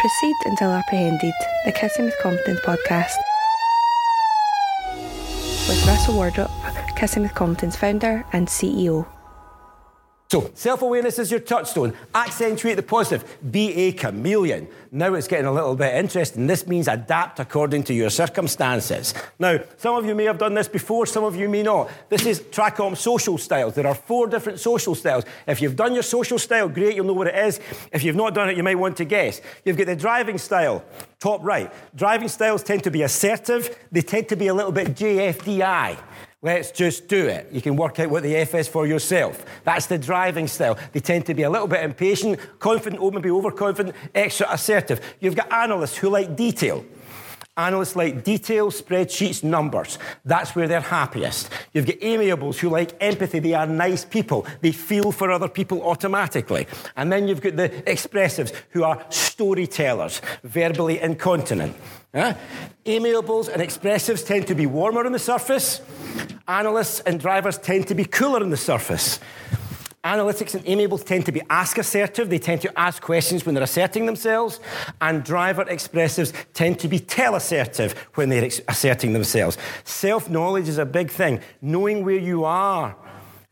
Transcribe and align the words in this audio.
Proceed 0.00 0.36
until 0.46 0.70
apprehended, 0.70 1.34
the 1.66 1.72
Kissing 1.72 2.06
with 2.06 2.18
Confidence 2.22 2.60
podcast. 2.60 3.18
With 5.68 5.86
Russell 5.86 6.14
Wardrop, 6.14 6.50
Kissing 6.96 7.22
with 7.22 7.34
Confidence 7.34 7.76
founder 7.76 8.24
and 8.32 8.48
CEO. 8.48 9.06
So, 10.30 10.48
self 10.54 10.82
awareness 10.82 11.18
is 11.18 11.28
your 11.28 11.40
touchstone. 11.40 11.92
Accentuate 12.14 12.76
the 12.76 12.84
positive. 12.84 13.36
Be 13.50 13.74
a 13.74 13.92
chameleon. 13.92 14.68
Now 14.92 15.14
it's 15.14 15.26
getting 15.26 15.46
a 15.46 15.52
little 15.52 15.74
bit 15.74 15.92
interesting. 15.96 16.46
This 16.46 16.68
means 16.68 16.86
adapt 16.86 17.40
according 17.40 17.82
to 17.84 17.94
your 17.94 18.10
circumstances. 18.10 19.12
Now, 19.40 19.58
some 19.76 19.96
of 19.96 20.06
you 20.06 20.14
may 20.14 20.24
have 20.26 20.38
done 20.38 20.54
this 20.54 20.68
before, 20.68 21.06
some 21.06 21.24
of 21.24 21.34
you 21.34 21.48
may 21.48 21.64
not. 21.64 21.90
This 22.08 22.26
is 22.26 22.42
Tracom 22.42 22.96
social 22.96 23.38
styles. 23.38 23.74
There 23.74 23.88
are 23.88 23.94
four 23.94 24.28
different 24.28 24.60
social 24.60 24.94
styles. 24.94 25.24
If 25.48 25.60
you've 25.60 25.74
done 25.74 25.94
your 25.94 26.04
social 26.04 26.38
style, 26.38 26.68
great, 26.68 26.94
you'll 26.94 27.06
know 27.06 27.12
what 27.12 27.26
it 27.26 27.34
is. 27.34 27.58
If 27.92 28.04
you've 28.04 28.14
not 28.14 28.32
done 28.32 28.50
it, 28.50 28.56
you 28.56 28.62
might 28.62 28.78
want 28.78 28.98
to 28.98 29.04
guess. 29.04 29.40
You've 29.64 29.76
got 29.76 29.88
the 29.88 29.96
driving 29.96 30.38
style, 30.38 30.84
top 31.18 31.42
right. 31.42 31.72
Driving 31.96 32.28
styles 32.28 32.62
tend 32.62 32.84
to 32.84 32.90
be 32.92 33.02
assertive, 33.02 33.76
they 33.90 34.02
tend 34.02 34.28
to 34.28 34.36
be 34.36 34.46
a 34.46 34.54
little 34.54 34.72
bit 34.72 34.94
JFDI. 34.94 35.98
Let's 36.42 36.70
just 36.70 37.06
do 37.06 37.26
it. 37.26 37.48
You 37.52 37.60
can 37.60 37.76
work 37.76 38.00
out 38.00 38.08
what 38.08 38.22
the 38.22 38.34
F 38.34 38.54
is 38.54 38.66
for 38.66 38.86
yourself. 38.86 39.44
That's 39.64 39.86
the 39.86 39.98
driving 39.98 40.48
style. 40.48 40.78
They 40.92 41.00
tend 41.00 41.26
to 41.26 41.34
be 41.34 41.42
a 41.42 41.50
little 41.50 41.66
bit 41.66 41.84
impatient, 41.84 42.40
confident, 42.58 43.02
or 43.02 43.12
maybe 43.12 43.30
overconfident, 43.30 43.94
extra 44.14 44.50
assertive. 44.50 45.02
You've 45.20 45.36
got 45.36 45.52
analysts 45.52 45.98
who 45.98 46.08
like 46.08 46.36
detail. 46.36 46.82
Analysts 47.58 47.94
like 47.94 48.24
detail, 48.24 48.70
spreadsheets, 48.70 49.44
numbers. 49.44 49.98
That's 50.24 50.54
where 50.56 50.66
they're 50.66 50.80
happiest. 50.80 51.50
You've 51.74 51.84
got 51.84 51.96
amiables 52.00 52.58
who 52.58 52.70
like 52.70 52.94
empathy. 53.02 53.38
They 53.38 53.52
are 53.52 53.66
nice 53.66 54.06
people. 54.06 54.46
They 54.62 54.72
feel 54.72 55.12
for 55.12 55.30
other 55.30 55.48
people 55.48 55.82
automatically. 55.82 56.66
And 56.96 57.12
then 57.12 57.28
you've 57.28 57.42
got 57.42 57.56
the 57.56 57.68
expressives 57.68 58.54
who 58.70 58.84
are 58.84 59.04
storytellers, 59.10 60.22
verbally 60.42 61.00
incontinent. 61.00 61.76
Amiables 62.86 63.48
and 63.48 63.60
expressives 63.60 64.24
tend 64.26 64.46
to 64.46 64.54
be 64.54 64.64
warmer 64.64 65.04
on 65.04 65.12
the 65.12 65.18
surface. 65.18 65.82
Analysts 66.50 66.98
and 67.06 67.20
drivers 67.20 67.58
tend 67.58 67.86
to 67.86 67.94
be 67.94 68.04
cooler 68.04 68.42
on 68.42 68.50
the 68.50 68.56
surface. 68.56 69.20
Analytics 70.02 70.56
and 70.56 70.66
amiables 70.66 71.04
tend 71.04 71.24
to 71.26 71.30
be 71.30 71.40
ask 71.48 71.78
assertive. 71.78 72.28
They 72.28 72.40
tend 72.40 72.60
to 72.62 72.76
ask 72.76 73.00
questions 73.00 73.46
when 73.46 73.54
they're 73.54 73.62
asserting 73.62 74.04
themselves. 74.04 74.58
And 75.00 75.22
driver 75.22 75.64
expressives 75.66 76.32
tend 76.52 76.80
to 76.80 76.88
be 76.88 76.98
tell 76.98 77.36
assertive 77.36 77.92
when 78.14 78.30
they're 78.30 78.46
ex- 78.46 78.60
asserting 78.66 79.12
themselves. 79.12 79.58
Self 79.84 80.28
knowledge 80.28 80.68
is 80.68 80.78
a 80.78 80.84
big 80.84 81.12
thing. 81.12 81.38
Knowing 81.62 82.04
where 82.04 82.18
you 82.18 82.44
are 82.44 82.96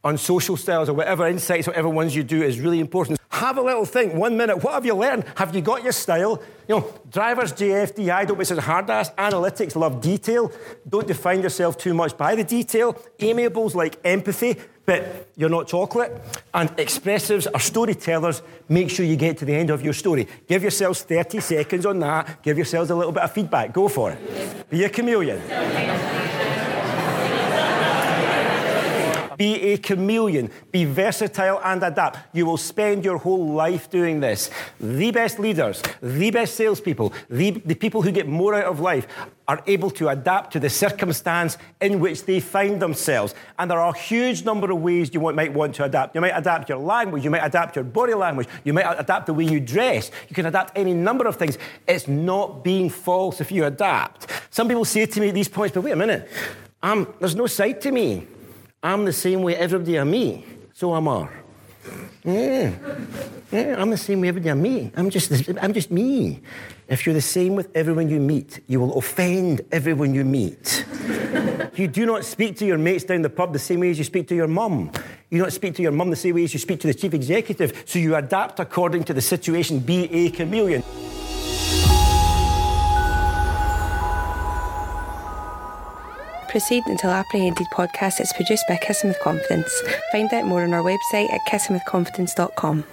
on 0.03 0.19
social 0.19 0.57
styles 0.57 0.89
or 0.89 0.95
whatever 0.95 1.29
insights, 1.29 1.69
whatever 1.69 1.89
ones 1.89 2.17
you 2.17 2.25
do 2.25 2.43
is 2.43 2.59
really 2.59 2.81
important. 2.81 3.18
Have 3.39 3.57
a 3.57 3.63
little 3.63 3.85
think. 3.85 4.15
One 4.15 4.37
minute. 4.37 4.65
What 4.65 4.75
have 4.75 4.85
you 4.85 4.95
learned? 4.95 5.25
Have 5.37 5.55
you 5.55 5.61
got 5.61 5.85
your 5.85 5.93
style? 5.93 6.43
You 6.67 6.75
know, 6.75 6.95
drivers, 7.09 7.53
JFDI, 7.53 8.27
don't 8.27 8.37
be 8.37 8.45
such 8.45 8.59
hard 8.59 8.91
ass. 8.91 9.11
Analytics 9.13 9.77
love 9.77 10.01
detail. 10.01 10.51
Don't 10.89 11.07
define 11.07 11.41
yourself 11.41 11.79
too 11.79 11.95
much 11.95 12.17
by 12.17 12.35
the 12.35 12.43
detail. 12.43 13.01
Amiables 13.21 13.77
like 13.77 13.97
empathy, 14.05 14.57
but 14.85 15.29
you're 15.37 15.49
not 15.49 15.69
chocolate. 15.69 16.21
And 16.53 16.69
expressives 16.71 17.47
are 17.55 17.61
storytellers. 17.61 18.43
Make 18.69 18.91
sure 18.91 19.07
you 19.07 19.15
get 19.15 19.39
to 19.39 19.45
the 19.45 19.55
end 19.55 19.71
of 19.71 19.83
your 19.83 19.93
story. 19.93 20.27
Give 20.49 20.61
yourselves 20.61 21.03
30 21.03 21.39
seconds 21.39 21.87
on 21.87 22.01
that. 22.01 22.43
Give 22.43 22.57
yourselves 22.59 22.91
a 22.91 22.97
little 22.97 23.13
bit 23.13 23.23
of 23.23 23.31
feedback. 23.31 23.73
Go 23.73 23.87
for 23.87 24.11
it. 24.11 24.69
Be 24.69 24.83
a 24.83 24.89
chameleon. 24.89 25.41
Be 29.39 29.55
a 29.73 29.79
chameleon. 29.79 30.51
Be 30.73 30.85
versatile 30.85 31.61
and 31.65 31.83
adapt. 31.83 32.19
You 32.35 32.45
will 32.45 32.57
spend 32.57 33.05
your 33.05 33.19
whole 33.19 33.49
life 33.49 33.89
doing 33.89 34.21
this. 34.21 34.51
The 34.81 35.13
best 35.13 35.39
leaders, 35.39 35.81
the 36.03 36.31
best 36.31 36.57
salespeople, 36.57 37.15
the, 37.31 37.53
the 37.53 37.77
people 37.77 38.03
who 38.03 38.11
get 38.11 38.27
more 38.27 38.55
out 38.55 38.65
of 38.65 38.81
life 38.81 39.07
are 39.47 39.63
able 39.67 39.91
to 39.91 40.09
adapt 40.09 40.53
to 40.53 40.61
the 40.61 40.69
circumstance 40.69 41.57
in 41.81 42.01
which 42.01 42.25
they 42.25 42.41
find 42.41 42.83
themselves. 42.83 43.35
And 43.59 43.71
there 43.71 43.81
are 43.81 43.95
a 43.95 43.99
huge 43.99 44.45
number 44.45 44.71
of 44.71 44.83
ways 44.83 45.15
you 45.15 45.21
might 45.21 45.55
want 45.55 45.75
to 45.77 45.85
adapt. 45.85 46.15
You 46.15 46.21
might 46.21 46.37
adapt 46.37 46.69
your 46.69 46.79
language, 46.79 47.25
you 47.25 47.31
might 47.31 47.45
adapt 47.45 47.77
your 47.77 47.85
body 47.85 48.15
language, 48.15 48.49
you 48.65 48.75
might 48.75 48.85
adapt 48.99 49.27
the 49.27 49.35
way 49.35 49.45
you 49.45 49.61
dress, 49.61 50.11
you 50.29 50.35
can 50.35 50.47
adapt 50.47 50.77
any 50.77 50.93
number 50.93 51.27
of 51.27 51.37
things. 51.37 51.57
It's 51.87 52.09
not 52.09 52.63
being 52.63 52.91
false 52.91 53.41
if 53.41 53.51
you 53.51 53.65
adapt. 53.65 54.27
Some 54.51 54.69
people 54.69 54.85
say 54.85 55.07
to 55.07 55.21
me 55.21 55.29
at 55.29 55.35
these 55.35 55.49
points, 55.49 55.75
but 55.75 55.83
wait 55.83 55.93
a 55.93 55.97
minute, 55.97 56.29
um, 56.83 57.15
there's 57.19 57.37
no 57.37 57.47
side 57.47 57.81
to 57.83 57.91
me. 57.91 58.27
I'm 58.83 59.05
the 59.05 59.13
same 59.13 59.43
way 59.43 59.57
everybody 59.57 59.99
are 59.99 60.05
me. 60.05 60.45
So 60.73 60.95
am 60.95 61.09
I. 61.09 61.29
Yeah. 62.25 62.73
yeah, 63.51 63.77
I'm 63.79 63.91
the 63.91 63.97
same 63.97 64.21
way 64.21 64.29
everybody 64.29 64.51
are 64.51 64.55
me. 64.55 64.93
I'm 64.95 65.11
just, 65.11 65.49
I'm 65.61 65.73
just 65.73 65.91
me. 65.91 66.41
If 66.87 67.05
you're 67.05 67.15
the 67.15 67.21
same 67.21 67.57
with 67.57 67.71
everyone 67.75 68.09
you 68.09 68.21
meet, 68.21 68.61
you 68.67 68.79
will 68.81 68.97
offend 68.97 69.63
everyone 69.73 70.15
you 70.15 70.25
meet. 70.25 70.85
you 71.75 71.89
do 71.89 72.07
not 72.07 72.25
speak 72.25 72.57
to 72.59 72.67
your 72.67 72.79
mates 72.79 73.05
down 73.05 73.23
the 73.23 73.31
pub 73.31 73.53
the 73.53 73.59
same 73.59 73.81
way 73.81 73.91
as 73.91 73.99
you 73.99 74.05
speak 74.05 74.29
to 74.29 74.35
your 74.37 74.49
mum. 74.49 74.93
You 75.31 75.41
don't 75.41 75.53
speak 75.53 75.75
to 75.77 75.83
your 75.83 75.93
mum 75.93 76.11
the 76.11 76.17
same 76.17 76.37
way 76.37 76.45
as 76.45 76.53
you 76.53 76.61
speak 76.61 76.81
to 76.81 76.87
the 76.87 76.95
chief 76.95 77.15
executive. 77.15 77.83
So 77.85 77.99
you 77.99 78.15
adapt 78.15 78.61
according 78.61 79.05
to 79.05 79.15
the 79.15 79.21
situation. 79.21 79.81
Be 79.81 80.05
a 80.05 80.31
chameleon. 80.31 80.85
Proceed 86.49 86.87
Until 86.87 87.11
Apprehended 87.11 87.67
podcast 87.69 88.21
is 88.21 88.33
produced 88.33 88.65
by 88.69 88.77
Kissing 88.77 89.09
with 89.09 89.21
Confidence. 89.21 89.83
Find 90.13 90.33
out 90.33 90.47
more 90.47 90.65
on 90.65 90.75
our 90.75 90.83
website 90.83 91.33
at 91.33 91.41
kissingwithconfidence.com. 91.49 92.85